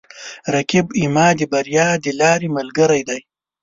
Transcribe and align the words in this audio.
رقیب 0.53 0.87
زما 1.01 1.27
د 1.39 1.41
بریا 1.51 1.87
د 2.03 2.05
لارې 2.19 2.47
ملګری 2.57 3.01
دی 3.09 3.19